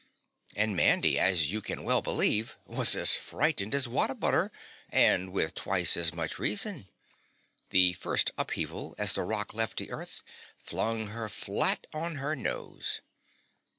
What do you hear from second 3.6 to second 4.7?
as What a butter